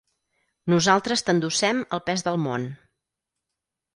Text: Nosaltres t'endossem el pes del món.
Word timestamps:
Nosaltres 0.73 1.23
t'endossem 1.27 1.83
el 1.97 2.03
pes 2.09 2.25
del 2.29 2.39
món. 2.47 2.65